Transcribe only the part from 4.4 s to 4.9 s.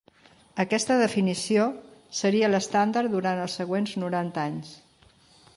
anys.